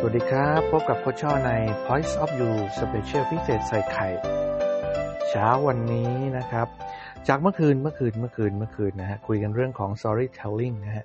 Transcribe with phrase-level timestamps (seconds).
[0.00, 1.52] สวัสดีครับ พบกับโคชช่อใน
[1.86, 4.06] Points of You Special พิเศษใส่ไข่
[5.28, 6.66] เช้าวันนี้นะครับ
[7.28, 11.04] จากเมื่อคืนเมื่อคืนเมื่อคืนเมื่อคืนนะฮะคุยกันเรื่องของ storytelling นะฮะ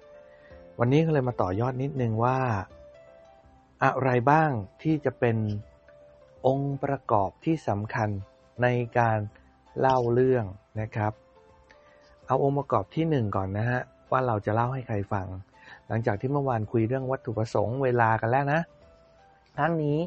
[0.80, 2.38] วันนี้ก็เลยมาต่อยอดนิดนึงว่า
[3.84, 4.50] อะไรบ้าง
[4.84, 5.38] ที่จะเป็น
[6.48, 8.10] องค์ประกอบที่สำคัญ
[8.64, 8.68] ใน
[9.00, 9.18] การ
[9.80, 10.46] เล่าเรื่อง
[10.82, 11.14] นะครับ
[12.28, 13.80] เอาองค์ประกอบที่หนึ่งก่อนนะฮะ
[14.12, 15.28] ว่าเราจะเล่าให้ใครฟัง
[15.88, 18.62] หลังจากที่เมื่อวานคุยเรื่องวัตถุประสงค์เวลากันแล้วนะ
[19.56, 19.98] ครั้งนี้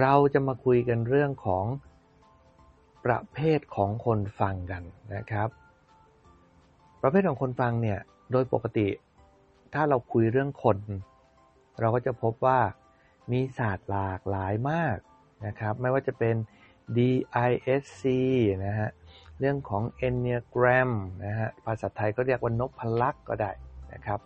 [0.00, 1.64] เราจะมาคุยกันเรื่องของ
[3.04, 4.82] ประเภทของคนฟังกัน
[5.14, 5.48] นะครับ
[7.02, 7.98] ประเภทของคนฟังเนี่ย
[8.32, 8.88] โดยปกติ
[9.74, 10.78] ถ้าเราคุยเรื่องคน
[11.80, 12.60] เราก็จะพบว่า
[13.32, 14.96] มีศาสตร์หลากหลายมาก
[15.46, 16.34] นะครับ ไม่ว่าจะเป็น
[16.96, 18.04] DISC
[18.66, 18.90] นะฮะ
[19.38, 20.90] เรื่องของ Enneagram
[21.24, 23.50] นะฮะภาษาไทยก็เรียกว่านพลักษ์ก็ได้
[23.92, 24.20] นะครับ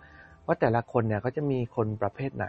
[0.47, 2.49] ว่าแต่ละคนเนี่ยเขาจะมีคนประเภทไหน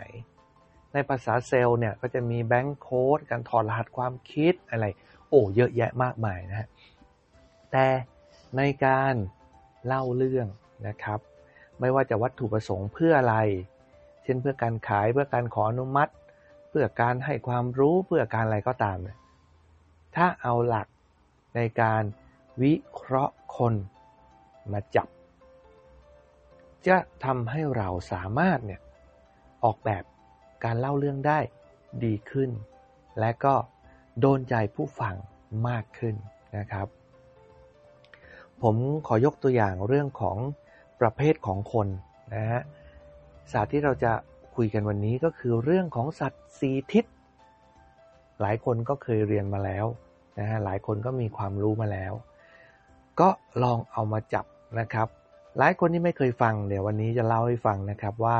[0.95, 4.85] ในภาษาเซลล์เนี่ยก็จะมีแบงค์โค้ดการถอดรหัสความคิดอะไร
[5.29, 6.68] โอ้เยอะแยะมากมายนะฮะ
[7.71, 7.88] แต่
[8.57, 9.13] ในการ
[9.88, 10.48] เล่าเรื่อง
[10.88, 11.20] นะครับ
[11.79, 13.38] ไม่ว่าจะวัตถุประสงค์เพื่ออะไร
[14.23, 16.12] เช่นเพื่อการขายเพื่อการขออนุมัติ
[16.70, 19.18] เพื่อการให้ความรู้เพื่อการอะไรก็ตามเนี่ย
[20.16, 20.88] ถ้าเอาหลัก
[21.55, 22.04] ในการ
[22.62, 23.73] วิเคราะห์คน
[24.71, 25.07] มาจับ
[26.88, 28.82] จะทำให้เราสามารถเนี่ย
[29.63, 30.04] ออกแบบ
[30.66, 31.40] การเล่าเรื่องได้
[32.04, 32.49] ดีขึ้น
[33.20, 33.55] และก็
[34.20, 35.16] โดนใจผู้ฟัง
[35.68, 36.16] มากขึ้น
[36.57, 36.88] นะครับ
[38.62, 38.76] ผม
[39.07, 40.38] ขอยกตัวอย่างเรื่องของ
[41.02, 41.88] ประเภทของคน
[42.35, 42.62] นะฮะ
[43.52, 44.12] ศาสตร์ที่เราจะ
[44.55, 47.05] คุยกันวันนี้ก็คือเรื่องของสัตว์สีทิศ
[48.41, 49.85] หลายคนก็เคยเรียนมาแล้ว
[50.40, 52.13] นะฮะหลายคนก็มีความรู้มาแล้ว
[53.20, 53.29] ก็
[53.63, 54.46] ลองเอามาจับ
[54.79, 55.07] นะครับ
[55.57, 58.40] หลายคนที่ไม่เคยฟังเดี๋ยววันนี้จะเล่าให้ฟังนะครับว่า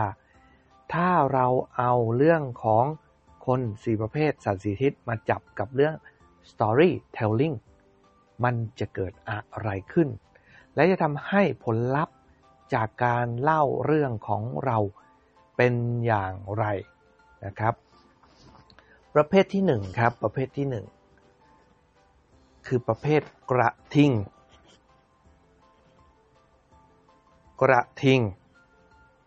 [0.96, 2.86] ถ้าเราเอาเรื่องของ
[3.46, 5.94] คนสี่ประเภทสัตว์สีทิศมาจับกับเรื่อง
[6.50, 7.56] storytelling
[8.44, 10.10] มันจะเกิดอะไรขึ้น
[10.76, 12.16] และจะทำให้ผลลัพธ์
[12.74, 14.78] จากการเล่าเรื่องของเรา
[15.58, 15.74] เป็น
[16.06, 16.66] อย่างไร
[17.46, 17.74] นะครับ
[19.16, 20.86] ประเภทที่หนึ่งครับประเภทที่หนึ่ง
[22.68, 24.12] คือประเภทกระทิง
[27.62, 28.20] กระทิง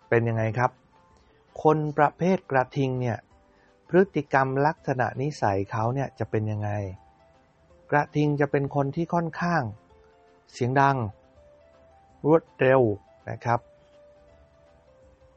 [0.09, 0.71] เป็นยังไงครับ
[1.63, 3.19] คนประเภทกระทิงเนี่ย
[3.89, 6.71] พฤติกรรมลักษณะนิสัยเขาเนี่ยจะเป็นยังไง
[7.91, 9.63] กระทิงจะเป็นคนที่ค่อนข้าง
[10.53, 10.97] เสียงดัง
[12.27, 12.81] รวดเร็ว
[13.31, 13.61] นะครับ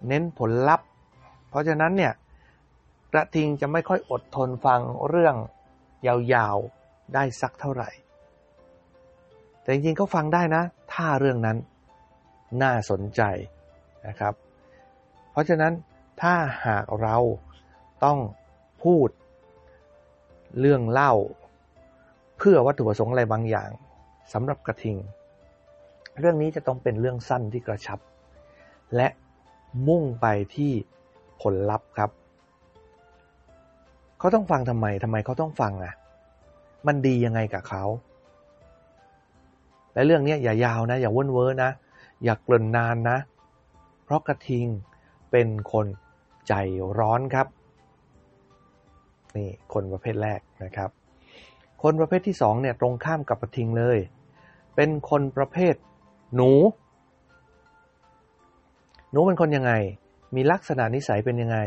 [0.08, 0.88] เน้นผลลัพธ์
[1.50, 2.14] เพราะฉะนั้นเนี่ย
[3.14, 5.36] กระทิงจะไม่ค่อยอดทนฟังเรื่อง
[6.08, 7.90] ยาวๆได้สักเท่าไหร่
[9.62, 11.58] แต่จริงๆก็ฟังได้นะ ถ้าเรื่องนั้น
[12.62, 13.22] น่าสนใจ
[14.08, 14.34] นะครับ
[15.32, 15.74] เพราะฉะนั้น
[16.22, 17.18] ถ้าหากเรา
[18.04, 18.20] ต้อง
[18.84, 19.10] พูด
[20.60, 21.14] เรื่องเล่า
[22.38, 23.70] เพื่อวัตถุประสงค์อะไรบางอย่าง
[24.34, 24.98] สำหรับกระทิง
[26.20, 28.00] เรื่องนี้จะต้องเป็นเรื่องสั้นที่กระชับ
[28.96, 29.08] และ
[29.88, 30.72] มุ่งไปที่
[31.42, 32.12] ผลลัพธ์ครับ
[34.20, 35.94] เขาต้องฟังทำไมทำไมเขาต้องฟังอะ
[36.88, 37.84] มันดียังไงกับเขา
[39.94, 41.72] และเรื่องนี้อย่ายาวนะ อย่าว้นเว้อนะ
[42.24, 43.18] อย่าเกลิ่นนานนะ
[44.04, 44.66] เพราะกระทิง
[45.32, 45.86] เป็นคน
[46.48, 46.54] ใจ
[47.00, 47.48] ร้อนครับ
[49.38, 50.90] นี่คนประเภทแรกนะครับ
[51.84, 53.98] คนประเภทที่สองเนี่ยตรงข้ามกับกระทิงเลย
[54.76, 55.76] เป็นคนประเภท
[56.36, 56.52] หนู
[59.12, 59.74] หนูเป็นคนยังไง
[60.36, 61.58] มีลักษณะนิสัยเป็นยังไง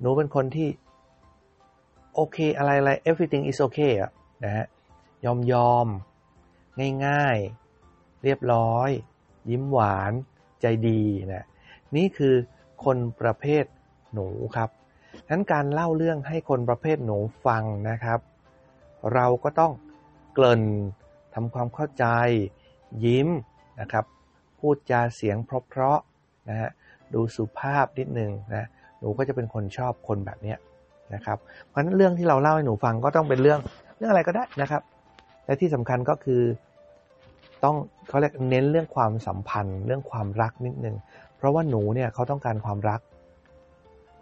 [0.00, 0.68] หนูเป็นคนที่
[2.14, 4.10] โอเคอะไรอะไร everything is okay อะ
[4.44, 4.66] นะฮะ
[5.24, 5.86] ยอมยอม
[7.06, 8.90] ง่ายๆ เรียบร้อย
[9.50, 10.12] ยิ้มหวาน
[10.60, 11.02] ใจดี
[11.32, 11.46] นะ
[11.96, 12.34] นี่คือ
[12.84, 13.64] คนประเภท
[14.14, 14.70] หนูครับ
[15.30, 18.18] นั้นการเล่าเรื่องให้คนประเภทหนูฟังนะครับ
[19.14, 19.72] เราก็ต้อง
[20.34, 20.62] เกริ่น
[21.34, 22.04] ทำความเข้าใจ
[23.04, 23.28] ยิ้ม
[23.80, 24.04] นะครับ
[24.58, 26.70] พูดจาเสียงเพราะๆนะฮะ
[27.14, 28.68] ดูสุภาพนิดนึงนะ
[28.98, 30.54] หนูก็จะเป็นคนชอบคนแบบนี้
[31.14, 33.60] นะครับ เพราะฉะนั้นเรื่องที่เราเล่าให้หนูฟังก็ต้องเป็นเรื่อง
[33.98, 34.82] เรื่องอะไรก็ได้นะครับ
[35.44, 36.42] และที่สำคัญก็คือ
[37.64, 37.76] ต้อง
[38.08, 40.96] เขาเรียกเน้นเรื่องความสัมพันธ์ เรื่องความรักนิดนึง
[41.36, 43.00] เพราะว่าหนูเนี่ยเขาต้องการความรัก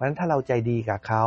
[0.00, 1.24] ราะฉะนั้นถ้าเราใจดีกับเขา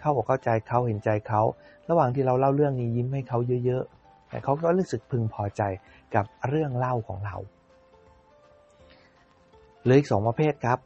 [0.00, 1.42] เข้าอกเข้าใจเขาเห็นใจเขา
[1.90, 5.62] ระหว่างที่เราเล่าเรื่องนี้ยิ้มให้เขาเยอะๆแต่เขาก็รู้สึกพึงพอใจ
[6.14, 7.36] กับเรื่องเล่าของเรา
[9.82, 10.78] เหลืออีกสองประเภทครับ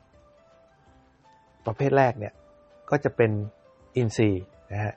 [1.66, 2.34] ประเภทแรกเนี่ย
[2.90, 3.30] ก็จะเป็น
[3.96, 4.42] อินทรีย์
[4.72, 4.94] นะฮะ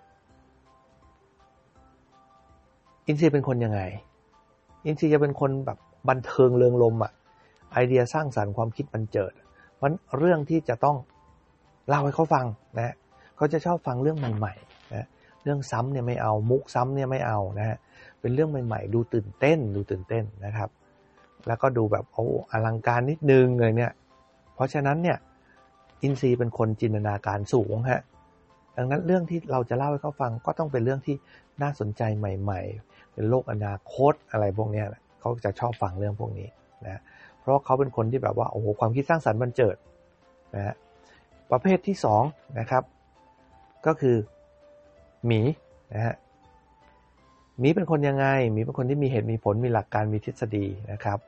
[3.08, 3.82] อินทรีย์เป็นคนยังไง
[4.86, 5.78] อินทรีย์จะเป็นคนแบบ
[6.10, 7.12] บันเทิงเริงลมอะ
[7.72, 9.34] ไอเดียสร้างสารรค์ความคิดบันเจิด
[9.76, 10.98] เพราะเรื่องที่จะต้อง
[11.88, 12.46] เล่าให้เขาฟัง
[12.78, 12.94] นะ
[13.36, 15.06] เขาจะชอบฟังเรื่องใหม่ๆนะ
[15.44, 17.78] เรื่องซ้ำเนี่ยไม่เอามุกซ้ำเนี่ยไม่เอานะฮะ
[18.22, 20.70] เป็นเรื่องใหม่ๆ ดูตื่นเต้นดูตื่นเต้นนะครับ
[21.48, 23.92] แล้วก็ดูแบบโอ้อลังการนิดนึงเลยเนี่ย
[24.56, 25.18] เพราะฉะนั้นเนี่ย
[26.02, 28.02] อินทรีย์เป็นคนจินตนาการสูงฮะ
[28.78, 31.16] ดังนั้นเรื่องที่เราจะเล่าให้เขาฟังก็ต้องเป็นเรื่องที่
[31.62, 34.84] น่าสนใจใหม่ ๆ เป็นโลกอนาคตอะไรพวกนี้
[35.20, 36.48] เขาจะชอบฟังเรื่องพวกนี้
[36.88, 37.02] นะ
[37.40, 39.76] เพราะเขาเป็นคนที่แบบว่าโอ้โหความคิดสร้างสรรค์บันเจิด
[40.56, 40.76] นะฮะ
[41.52, 42.24] ประเภทที่สอง
[42.60, 42.84] นะครับ
[43.86, 44.18] ก็คือ
[45.26, 45.42] หมี
[45.94, 46.16] นะฮะ
[47.60, 51.20] หมีเป็นคนยังไงหมีเป็นคนที่มีเหตุมีผลมีหลักการมีทฤษฎีนะครับ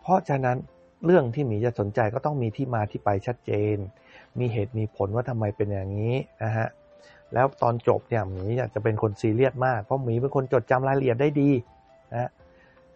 [0.00, 0.56] เพราะฉะนั้น
[1.04, 3.76] เรื่องที่หมีจะสนใจก็ต้องมีที่มาที่ไปชัดเจน
[4.38, 6.14] มีเหตุมีผลว่าทำไมเป็นอย่างนี้
[6.44, 6.68] นะฮะ
[7.34, 11.50] แล้วตอนจบเนี่ยหมีอยากจะเป็นคนซีเรียสมาก เพราะหมีเป็นคนจดจำรายละเอียดได้ดี
[12.12, 12.30] นะ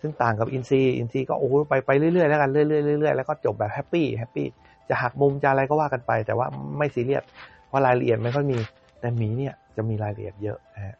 [0.00, 2.64] ซึ่งต่างกับอินทรีอินทรีก็โอ้ไปไปเรื่อยๆแล้วกันเรื่อ
[2.96, 4.46] ยๆเรื่อยๆแล้วก็จบแบบ happy happy
[4.90, 6.46] จะหักมุมจะอะไรก็ว่ากันไป แต่ว่า
[6.78, 7.24] ไม่ซีเรียส
[7.66, 8.58] เพราะรายละเอียดไม่ค่อยมี
[9.00, 10.96] แต่หมีเนี่ยจะมีรายละเอียดเยอะนะฮะ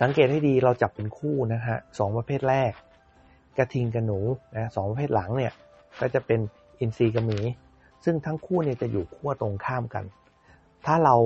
[0.00, 2.72] สังเกตให้ดีเราจับเป็นคู่นะฮะสองประเภทแรก
[3.58, 4.18] กระทิงกับหนู
[4.56, 5.52] นะสองประเภทหลังเนี่ย
[6.00, 6.40] ก็จะเป็น
[6.80, 7.38] อินทรีย์กับหมี
[8.04, 10.04] ซึ่งทั้งคู่เนี่ยจะอยู่ขั้วตรงข้ามกัน
[10.86, 11.16] ถ้าเรา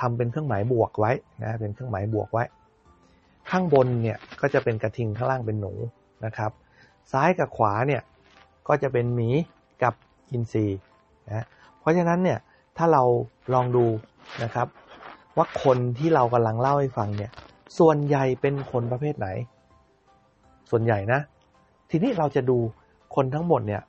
[0.00, 1.12] ทำเป็นเครื่องหมายบวกไว้
[1.42, 2.44] นะเป็นเครื่องหมายบวกไว้
[3.50, 5.72] ข้างบนเนี่ยก็จะเป็นกระทิงข้างล่างเป็นหนู
[6.24, 6.50] นะครับ
[7.12, 8.02] ซ้ายกับขวาเนี่ย
[8.68, 9.28] ก็จะเป็นหมี
[10.30, 10.78] อินทรีย์
[11.28, 11.44] นะ
[11.78, 12.38] เพราะฉะนั้นเนี่ย
[12.76, 13.02] ถ้าเรา
[13.54, 13.86] ลองดู
[14.42, 14.66] นะครับ
[15.36, 17.30] ว่าคนที่เรากำลังเล่าให้ฟังเนี่ย
[17.78, 19.28] ส่วนใหญ่เป็นคนประเภทไหน
[20.70, 21.20] ส่วนใหญ่นะ
[21.90, 22.58] ทีนี้เราจะดู
[23.14, 23.82] คนทั้งหมดเนี่ย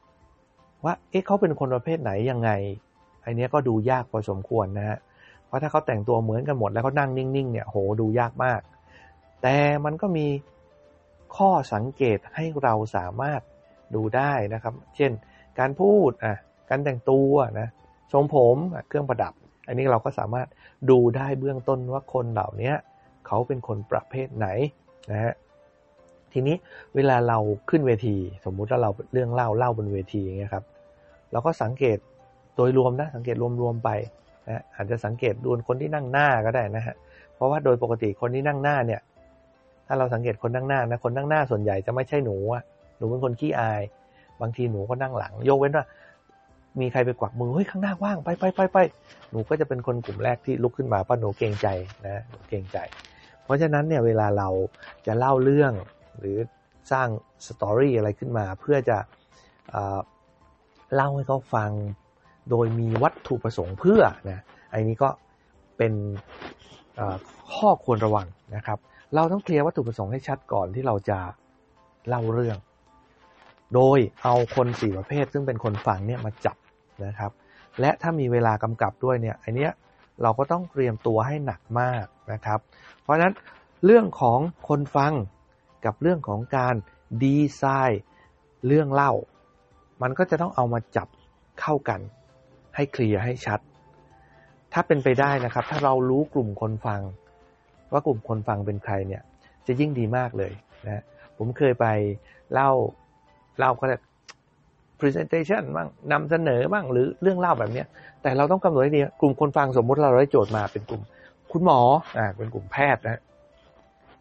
[0.83, 2.49] ว่าเอ๊ะเขาเป็นคนประเภทไหนยังไง
[3.21, 4.97] ไอันนี้ก็ดูยากพอสมควรนะฮะ
[5.45, 8.61] เพราะถ้าเขาแต่งตัวเหมือนกันหมดแล้วเขานั่งนิ่งๆเนี่ยโหดูยากมาก
[9.41, 9.55] แต่
[9.85, 10.27] มันก็มี
[11.35, 13.41] ข้อสังเกตให้เราสามารถ
[13.95, 15.11] ดูได้นะครับ เช่น
[15.59, 16.35] การพูดอะ
[16.69, 17.67] การแต่งตัวนะ
[18.13, 18.55] ทรงผม
[18.87, 19.33] เครื่องประดับ
[19.67, 20.47] อันนี้เราก็สามารถ
[20.89, 22.73] ดูได้เบื้องต้นว่าคนเหล่านี้
[23.27, 24.47] เขาเป็นคนประเภทไหน
[25.11, 25.33] นะฮะ
[26.33, 26.55] ทีนี้
[26.95, 27.37] เวลาเรา
[27.69, 28.15] ขึ้นเวที
[28.45, 30.63] สมมุติว่าเราเรื่องเล่าเล่าบนเวทีอย่างเงี้ยครับ
[31.31, 31.97] เราก็สังเกต
[32.55, 33.89] โดยรวมนะสังเกตรวมๆไป
[34.49, 36.95] นะอาจจะสังเกตดูคนที่นั่งหน้าก็ได้นะฮะ
[37.35, 39.01] เพราะว่าโดยปกติคนที่นั่งหน้าเนี่ย
[39.87, 42.63] ถ้าเราสังเกตคนนั่งหน้านะคนนั่งหน้าส่วนใหญ่จะไม่ใช่หนูอะ
[42.97, 43.81] หนูเป็นคนขี้อาย
[44.41, 45.85] บางทีหนูก็นั่งหลัง ยกเว้นว่า
[46.79, 48.77] มีใครไปกวักมือเฮ้ยข้างหน้าว่างไปไปไปไป
[49.31, 51.67] หนูก็จะเป็นคนกลุ่มแรกที่ลุกขึ้นมาเพราะหนูเกรงใจ
[52.05, 52.77] นะหนูเกรงใจ
[53.43, 54.49] เพราะฉะนั้นเนี่ยเวลาเรา
[55.07, 55.73] จะเล่าเรื่อง
[56.19, 56.37] หรือ
[56.91, 57.07] สร้าง
[57.47, 58.97] สตอรี่อะไรขึ้นมา เพื่อจะ
[60.95, 61.71] เล่าให้เขาฟัง
[62.49, 64.39] โดยมีวัตถุประสงค์เพื่อนะ
[64.71, 65.09] ไอันนี้ก็
[65.77, 65.93] เป็น
[67.55, 68.79] ข้อควรระวังนะครับ
[69.15, 71.19] เราต้องเคลียร์วัตถุประสงค์ให้ชัดก่อนที่เราจะ
[72.07, 72.57] เล่าเรื่อง
[73.75, 76.57] โดยเอาคนสี่ประเภท ซึ่งเป็นคนฟังเนี่ยมาจับ
[77.05, 77.31] นะครับ
[77.81, 79.71] และถ้ามีเวลากำกับด้วยเนี่ยอันเนี้ย
[80.21, 82.59] เราก็ต้องเตรียมตัวให้หนักมากนะครับ
[83.01, 83.33] เพราะฉะนั้น
[83.85, 84.39] เรื่องของ
[84.69, 85.13] คนฟัง
[85.85, 86.75] กับเรื่องของการ
[87.23, 88.01] ดีไซน์
[88.67, 89.13] เรื่องเล่า
[90.01, 91.07] มันก็จะต้องเอามาจับ
[91.61, 91.99] เข้ากัน
[92.75, 93.59] ให้เคลียร์ให้ชัด
[94.73, 97.01] ถ้าเป็นไปได้นะครับ ถ้าเรารู้กลุ่มคนฟัง
[97.91, 99.21] ว่ากลุ่มคนฟังเป็นใครเนี่ย
[99.67, 100.53] จะยิ่งดีมากเลย
[100.85, 101.03] นะ
[101.37, 101.85] ผมเคยไป
[102.53, 102.71] เล่า
[103.59, 103.97] เล่าก็ได้
[104.99, 107.83] presentation บ้างนำเสนอบ้างหรือเรื่องเล่าแบบนี้
[108.21, 111.01] แต่เราต้องกำหนดให้ดีกลุ่มคนฟังสมมุติเราได้โจทย์มาเป็นกลุ่ม
[111.51, 111.79] คุณหมอ
[112.17, 113.21] อ่าเป็นกลุ่มแพทย์นะ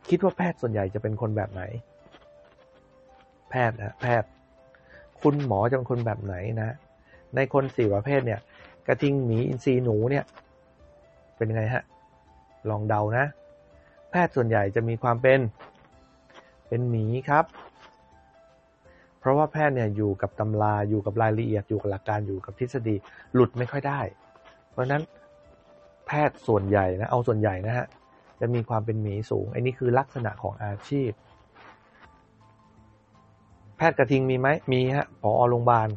[0.09, 1.63] คิดว่าแพทย์ส่วนใหญ่จะเป็นคนแบบไหน
[3.51, 4.29] แพทย์นะแพทย์
[5.21, 6.77] คุณหมอจะเป็นคนแบบไหนนะ
[7.35, 8.41] ในคนสี่ประเภทเนี่ย
[8.87, 10.25] กระทิงหมีอินทรีหนูเนี่ย
[11.37, 11.83] เป็นยังไงฮะ
[12.71, 13.27] ลองเดานะ
[14.11, 15.41] แพทย์ส่วนใหญ่จะมีความเป็น
[16.69, 17.45] เป็นหมีครับ
[19.21, 22.97] เพราะว่าแพทย์เนี่ยอยู่กับตำราอยู่กับรายละเอียดอยู่กับหลักการอยู่กับทฤษฎี
[23.35, 24.01] หลุดไม่ค่อยได้
[24.71, 25.03] เพราะนั้น
[26.07, 27.87] แพทย์ส่วนใหญ่นะเอาส่วนใหญ่นะฮะ
[28.41, 31.11] จะมีความเป็นหมีสูงอันนี้คือลักษณะของอาชีพ
[33.77, 35.89] แพทย์กระทิงมีไหมมีฮะผอโรงพยาบาล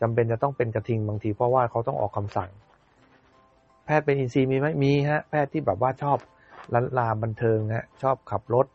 [0.00, 2.50] จำเป็นจะต้องเป็นกระทิงบางทีเพราะว่าเขาต้องออกคำสั่ง
[3.84, 6.18] แพทย์เป็นอินซีมีไหมมีฮะแพทย์ที่แบบว่าชอบ
[6.74, 8.66] ลันลาบันเทิงฮะชอบขับรถ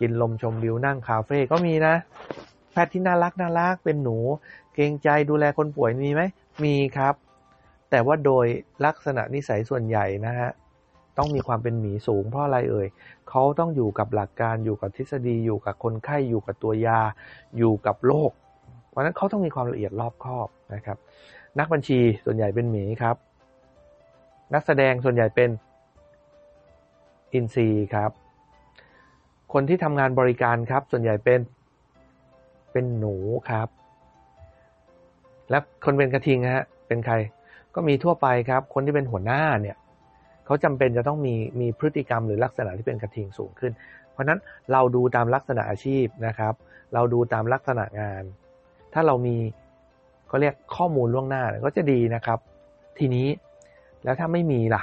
[0.00, 1.94] กินลมชมวิวนั่งคาเฟ่ก็มีนะ
[2.74, 4.16] แพทย์ที่น่ารักน่ารักเป็นหนู
[4.74, 6.22] เกรงใจดูแลคนป่วยมีไหม
[6.64, 7.14] มีครับ
[7.90, 8.46] แต่ว่าโดย
[8.86, 10.50] ลักษณะนิสัยส่วนใหญ่นะฮะ
[11.18, 12.86] ต้องมีความเป็นหมีสูงเพราะอะไรเอ่ย
[13.28, 17.00] เขาต้องอยู่กับหลักการอยู่กับทฤษฎีอยู่กับคนไข้อยู่กับตัวยา
[17.58, 18.30] อยู่กับโรค
[18.88, 20.98] เพราะนั้นเขาต้องมีความละเอียดรอบคอบนะครับ
[21.58, 23.16] นักบัญชีส่วนใหญ่เป็นหมีครับ
[24.54, 25.50] นักแสดงส่วนใหญ่เป็น
[27.32, 28.10] อินซีครับ
[29.52, 31.40] คนที่ทำงานบริการครับส่วนใหญ่เป็น
[32.74, 33.16] เป็นหนู
[33.50, 33.68] ครับ
[35.50, 37.14] และคนเป็นกระทิงฮะเป็นใคร
[37.74, 39.76] ก็มีทั่วไปครับ คนที่เป็นหัวหน้าเนี่ย
[40.46, 43.72] เขาจำเป็นจะต้องมีมีพฤติกรรมหรือลักษณะที่เป็นกระทิงสูงขึ้น
[44.10, 44.38] เพราะนั้น
[44.72, 46.54] เราดูตามลักษณะอาชีพนะครับ
[46.94, 48.22] เราดูตามลักษณะงาน
[48.92, 49.36] ถ้าเรามี
[50.30, 52.38] ก็เรียกข้อมูลล่วงหน้าก็จะดีนะครับ
[52.98, 53.28] ทีนี้
[54.04, 54.82] แล้วถ้าไม่มีล่ะ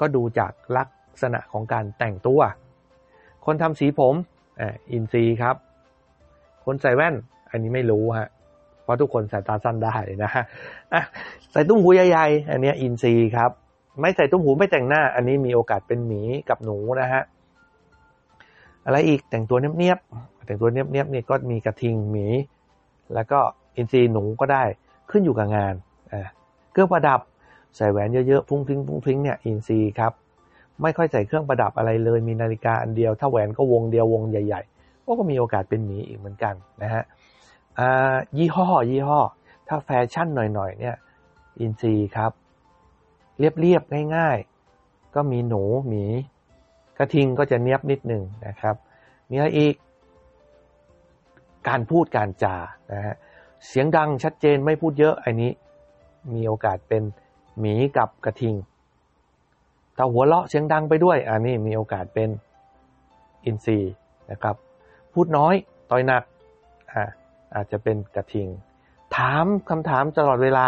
[0.00, 0.88] ก็ดูจากลัก
[1.22, 2.40] ษณะของการแต่งตัว
[3.46, 4.14] คนทำสีผม
[4.92, 5.56] อินซีครับ
[6.66, 7.14] คนใส่แว่น
[7.50, 8.28] อันนี้ไม่รู้ฮะ
[8.82, 10.44] เพราะทุกคนสายตาสั้นได้นะฮะ
[11.52, 13.50] ใส่ตุ้มหูใหญ่ๆอันนี้อินซีครับ
[14.00, 17.22] ไม่ใส่ตุ้มหูไม่แต่งหน้า อันนี้มีโอกาสเป็นหมีกับหนูนะฮะ
[18.84, 22.26] อะไรอีกแต่งตัวเนียบๆแต่งตัวเนียบๆนี่ก็มีกระทิงหมี
[23.14, 23.38] แล้วก็
[23.76, 24.62] อินซีหนูก็ได้
[25.10, 25.74] ขึ้นอยู่กับงาน
[26.72, 27.20] เครื่องประดับ
[27.76, 30.12] ใส่แหวนเยอะๆพุ่งพิงพุ่งพิงเนี่ยอินซีครับ
[30.82, 34.62] ไม่ค่อยใส่เครื่องประดับอะไรเลยมีนาฬิกาอันเดียว ถ้าแหวนก็วงเดียววงใหญ่
[35.18, 37.02] ก็มีโอกาสเป็นหมีอีกเหมือนกันนะฮะ
[38.36, 39.20] ยี่ห้อ ยี่ห้อ
[39.68, 40.96] ถ้าแฟชั่นหน่อยๆเนี่ย
[41.60, 42.32] อินซีครับ
[43.38, 46.04] เรียบๆง่ายๆ ก็มีหนูหมี
[46.98, 48.74] กระทิงก็จะเนียบนิดหนึ่งนะครับ
[49.30, 49.74] มีอะไรอีก
[51.68, 52.56] การพูดการจา
[52.92, 53.14] นะฮะ
[53.66, 55.50] เสียงดังชัดเจนไม่พูดเยอะอันนี้
[56.34, 57.02] มีโอกาสเป็น
[57.60, 58.54] หมีกับกระทิง
[59.96, 62.28] ถ้าหัวเราะเสียงดังไปด้วยอันนี้มีโอกาสเป็น
[63.44, 63.78] อินทรี
[64.30, 64.56] นะครับ
[65.16, 65.54] พูดน้อย
[65.90, 66.22] ต่อยหนัก
[66.92, 67.04] อ่า
[67.54, 68.48] อาจจะเป็นกระทิง
[69.16, 70.66] ถามคำถามตลอดเวลา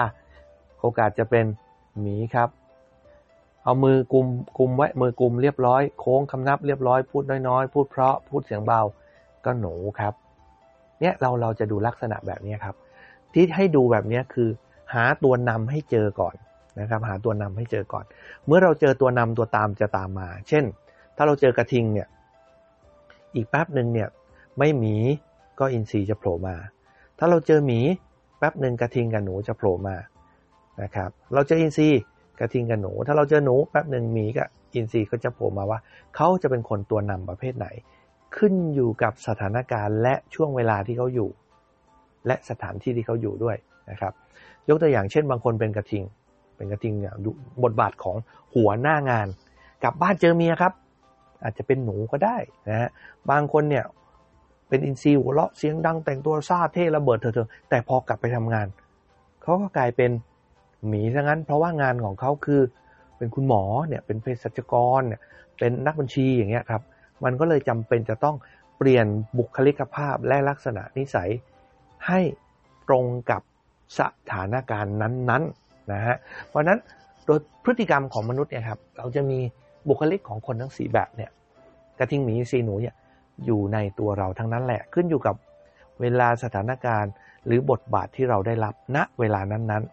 [0.80, 1.44] โอกาสจะเป็น
[2.00, 2.48] หมีครับ
[3.64, 4.26] เอามือกุม
[4.58, 8.80] กุมไว้มือกุมเรียบร้อยโค้งคำนับเรียบร้อยพูดน้อยๆ พูดเพราะพูดเสียงเบา
[9.44, 10.14] ก็หนูครับ
[11.00, 12.74] เนี่ยเราเราจะดูลักษณะแบบนี้ครับ
[13.32, 14.48] ที่ให้ดูแบบนี้คือ
[14.94, 16.34] หาตัวนำให้เจอก่อน
[16.80, 18.04] นะครับ หาตัวนำให้เจอก่อน
[18.46, 20.64] เมื่อเราเจอตัวนำตัวตามจะตามมา เช่น
[21.16, 22.08] ถ้าเราเจอกระทิงเนี่ย
[23.34, 24.08] อีกแป๊บหนึ่งเนี่ย
[24.58, 24.96] ไม่หมี
[25.58, 26.56] ก็อินทรีย์จะโผล่มา
[27.18, 27.80] ถ้าเราเจอหมี
[28.38, 29.96] แป๊บหนึ่งกระทิงกับหนูจะโผล่มา
[30.82, 32.00] นะครับ เราเจออินทรีย์
[32.40, 35.78] กระทิงกับหนู ถ้าเราเจอหนูแป๊บหนึ่งหมีกับอินทรีย์ก็จะโผล่มาว่า
[36.16, 37.66] เขาจะเป็นคนตัวนำประเภทไหน
[38.36, 41.30] ขึ้นอยู่กับสถานการณ์และช่วงเวลาที่เขาอยู่
[42.26, 43.56] และสถานที่ที่เขาอยู่ด้วย
[43.90, 44.12] นะครับ
[44.68, 46.04] ยกตัวอย่างเช่น บางคนเป็นกระทิง
[46.56, 47.14] เป็นกระทิงเนี่ย
[47.64, 48.16] บทบาทของ
[48.54, 49.26] หัวหน้างาน
[49.84, 50.72] กลับบ้านเจอเมียครับ
[51.42, 52.36] อาจจะเป็นหนูก็ได้
[52.68, 52.88] นะฮะ
[53.30, 53.84] บางคนเนี่ย
[54.68, 58.66] เป็นอินซีหัวเราะเสียงดังแต่งตัวซาเท่ระเบิดเถิดแต่พอกลับไปทำงาน
[59.42, 60.10] เขาก็กลายเป็น
[60.88, 62.60] หมีซะงั้น เพราะว่างานของเขาคือ
[63.16, 65.20] เป็นคุณหมอเนี่ยเป็นเภสัชกรเนี่ย
[65.58, 66.82] เป็นนักบัญชีอย่างเงี้ยครับ
[67.24, 68.36] มันก็เลยจำเป็นจะต้อง
[68.78, 69.06] เปลี่ยน
[69.38, 71.30] บุคลิกภาพและลักษณะนิสัย
[72.06, 72.20] ให้
[72.88, 73.42] ตรงกับ
[73.98, 74.00] ส
[74.32, 76.16] ถานการณ์นั้นๆนะฮะ
[76.48, 76.78] เพราะนั้น
[77.26, 79.38] โดยพฤติกรรมของมนุษย์เนี่ยครับเราจะมี
[79.88, 81.30] บุคลิกของคนทั้งสีแบบเนี่ย
[81.98, 82.94] กระทิงหมีสีหนูเนี่ย
[83.44, 85.36] อยู่ในตัวเราทั้งนั้นแหละ ขึ้นอยู่กับ
[86.00, 87.12] เวลาสถานการณ์
[87.46, 89.84] หรือบทบาทที่เราได้รับณเวลานั้น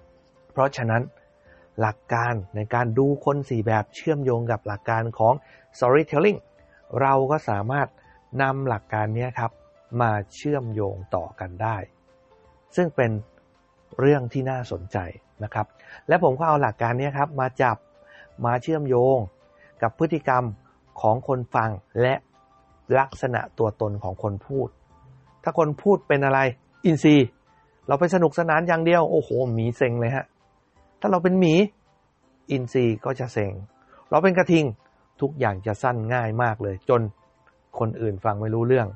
[0.00, 1.02] ๆ เพราะฉะนั้น
[1.80, 5.34] หลักการในการดูคนสีแบบเชื่อมโยงกับหลักการของ
[5.78, 6.38] storytelling
[7.00, 7.88] เราก็สามารถ
[8.42, 9.52] นำหลักการนี้ครับ
[10.00, 11.76] มาเชื่อมโยงต่อกันได้
[12.76, 13.10] ซึ่งเป็น
[14.00, 14.98] เรื่องที่น่าสนใจ
[15.44, 15.66] นะครับ
[16.08, 17.76] และผมก็เอาหลักการนี้ครับ มาจับ
[18.46, 19.18] มาเชื่อมโยง
[19.82, 20.44] กับพฤติกรรม
[21.00, 21.70] ของคนฟัง
[22.02, 22.14] และ
[22.98, 24.68] ลักษณะตัวตนของคนพูด
[25.42, 26.40] ถ้าคนพูดเป็นอะไร
[26.84, 27.16] อินซี
[27.88, 30.24] เราไปสนุกสนานอย่างเดียว โอ้โหหมีเซ็งเลยฮะ
[31.00, 31.54] ถ้าเราเป็นหมี
[32.50, 33.52] อินซีก็จะเซ็ง
[34.10, 34.64] เราเป็นกระทิง
[35.20, 37.00] ทุกอย่างจะสั้นง่ายมากเลย จน
[37.78, 38.88] คนอื่นฟังไม่รู้เรื่อง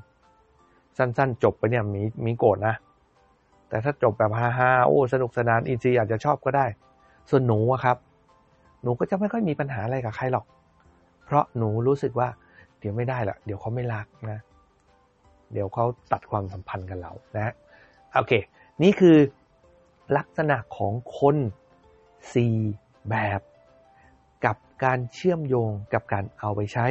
[0.98, 2.74] สั้นๆ จบไปเนี่ยมีมีโกรธนะ
[3.68, 6.66] แต่ถ้าจบแบบฮาฮาโอ้สนุกสนาน อินซีอาจจะชอบก็ได้
[7.30, 7.96] ส่วนหนูอะครับ
[8.82, 10.44] หนูก็จะไม่ค่อยมีปัญหาอะไรกับใครหรอก
[11.24, 12.28] เพราะหนูรู้สึกว่า
[12.78, 14.40] เดี๋ยวไม่ได้ละเดี๋ยวเขาไม่รักนะ
[15.52, 17.52] เดี๋ยวเขาตัดความสัมพันธ์กับเรานะ
[18.14, 18.32] โอเค
[18.82, 19.16] นี่คือ
[20.16, 21.36] ลักษณะของคน
[22.32, 22.46] สี
[23.10, 23.40] แบบ
[24.44, 26.86] กับการเชื่อมโยงกับการเอาไปใช้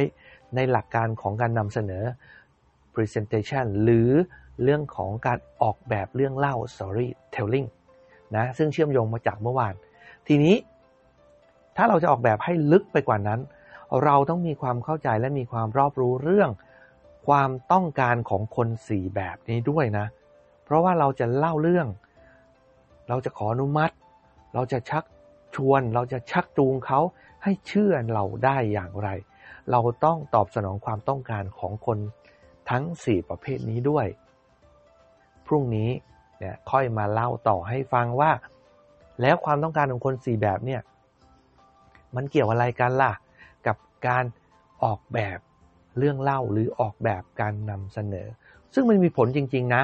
[0.54, 2.04] ในหลักการของการนำเสนอ
[2.94, 4.10] presentation หรือ
[4.62, 7.68] เรื่องของการออกแบบเรื่องเล่า storytelling
[8.36, 9.74] นะซึ่งเชื่อมโยงมาจากเมื่อวาน
[10.26, 10.54] ทีนี้
[11.76, 13.40] ถ้าเราจะออกแบบให้ลึกไปกว่านั้น
[14.04, 16.50] เราต้องมีความเข้าใจและมีความรอบรู้เรื่อง
[17.28, 20.06] ความต้องการของคนสี่แบบนี้ด้วยนะ
[20.64, 21.88] เพราะว่าเราจะเล่าเรื่อง
[23.08, 23.94] เราจะขออนุมัติ
[24.54, 25.04] เราจะชัก
[25.54, 27.00] ชวน เราจะชักจูงเขา
[27.42, 29.08] ให้เชื่อเราได้อย่างไร
[29.70, 31.98] เราต้องตอบสนองความต้องการของคน
[32.70, 34.06] ทั้ง4ประเภทนี้ด้วย
[35.46, 35.90] พรุ่งนี้
[36.38, 38.30] เนี่ยค่อยมาเล่าต่อให้ฟังว่า
[39.22, 40.80] แล้วความต้องการของคนสี่แบบเนี่ย
[42.16, 43.12] มันเกี่ยวอะไรกันล่ะ
[44.08, 44.24] การ
[44.84, 45.38] ออกแบบ
[45.98, 48.26] เรื่องเล่าหรือออกแบบการนำเสนอ
[48.74, 49.82] ซึ่งมันมีผลจริง ๆ นะ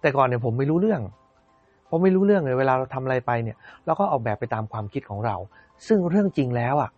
[0.00, 1.02] แต่ก่อนเนี่ยผมไม่รู้เรื่อง
[1.88, 5.36] พอไม่รู้เรื่องเลยเวลาเราทำอะไรไปเนี่ยเราก็ออกแบบไปตามความคิดของเรา
[5.86, 6.90] ซึ่งเรื่องจริงแล้วอะ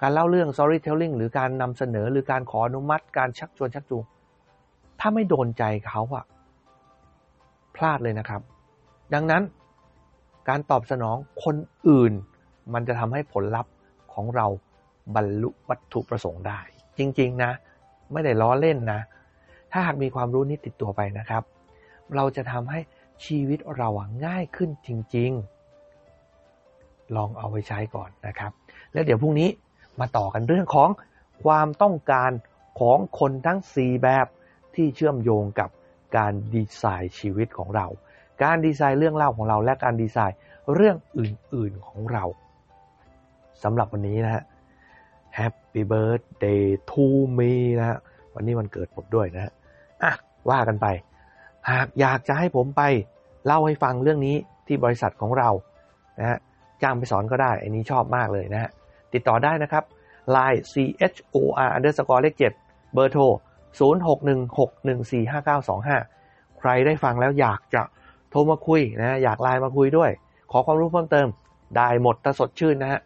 [0.00, 4.02] การเล่าเรื่อง storytelling หรือการนำเสนอหรือการขออนุมัติ การชักชวนชักจูง
[5.00, 6.24] ถ้าไม่โดนใจเขาอะ
[7.76, 8.40] พลาดเลยนะครับ
[9.14, 9.42] ดังนั้น
[10.48, 11.56] การตอบสนองคน
[11.88, 12.12] อื่น
[12.74, 13.72] มันจะทำให้ผลลัพธ์
[14.14, 14.46] ของเรา
[15.14, 16.60] บรรลุวัตถุประสงค์ได้
[16.98, 17.52] จริง ๆ นะ
[18.12, 19.00] ไม่ได้ล้อเล่นนะ
[19.72, 21.42] ถ้าหากมีความรู้นี้ติดตัวไปนะครับ
[22.14, 22.80] เราจะทำให้
[23.24, 23.88] ชีวิตเรา
[24.26, 25.30] ง่ายขึ้นจริง
[26.18, 28.52] ๆ ลองเอาไปใช้ก่อนนะครับ
[28.92, 29.48] แล้วเดี๋ยวพรุ่งนี้
[30.00, 30.88] มาต่อกันเรื่องของ
[31.44, 32.30] ความต้องการ
[32.80, 34.26] ของคนทั้ง 4 แบบ
[34.74, 35.70] ที่เชื่อมโยงกับ
[36.16, 37.86] การดีไซน์ชีวิตของเรา
[38.42, 40.36] การดีไซน์เรื่องเล่าของเราและการดีไซน์
[40.74, 42.24] เรื่องอื่นๆของเรา
[43.62, 44.42] สำหรับวันนี้นะฮะ
[45.38, 47.04] Happy Birthday to
[47.38, 47.98] me นะฮะ
[48.34, 49.52] วันนี้วันเกิดผมด้วยนะฮะ
[50.02, 50.12] อะ
[50.50, 50.86] ว่ากันไป
[51.70, 52.82] หากอยากจะให้ผมไป
[53.46, 55.48] เล่าให้ฟังเรื่องนี้ที่บริษัทของเรา
[56.20, 56.38] นะฮะ
[56.82, 58.70] จ้างไปสอนก็ได้อันนี้ชอบมากเลยนะฮะ
[59.12, 59.84] ติดต่อได้นะครับ
[60.36, 60.60] line
[61.32, 62.40] chor underscore เลข7
[62.94, 63.22] เบอร์โทร
[63.78, 67.82] 0616145925 ใครได้ฟังแล้วอยากจะ
[68.30, 70.10] โทรมาคุยนะอยากไลน์มาคุยด้วย
[70.50, 71.26] ขอความรู้เพิ่มเติม
[71.76, 73.00] ได้หมดถ้าสดชื่นนะฮะ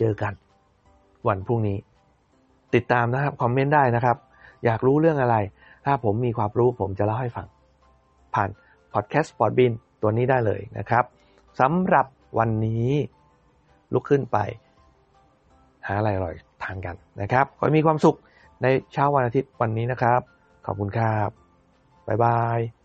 [0.00, 0.32] เจอกัน
[1.28, 1.78] วันพรุ่งนี้
[2.74, 4.16] ติดตามนะครับคอมเมนต์ได้นะครับ
[4.64, 5.36] อยากรู้เรื่องอะไร
[5.84, 7.46] ถ้าผมมีความรู้ผมจะเล่าให้ฟัง
[8.34, 8.48] ผ่าน
[8.92, 11.04] พอดแคสต์ปอดบินตัวนี้ได้เลยนะครับ
[11.60, 12.06] สำหรับ
[12.38, 12.90] วันนี้
[13.92, 14.38] ลุกขึ้นไป
[15.86, 18.16] หาอะไรอร่อยทานกันนะครับ ขอให้มีความสุข
[18.62, 20.20] ในเช้าวันอาทิตย์วันนี้นะครับ
[20.66, 21.30] ขอบคุณครับ
[22.06, 22.79] บ๊ายบาย